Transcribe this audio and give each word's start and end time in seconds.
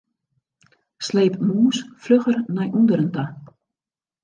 Sleep 1.05 1.33
mûs 1.47 1.77
flugger 2.01 2.37
nei 2.55 2.69
ûnderen 2.77 3.09
ta. 3.15 3.25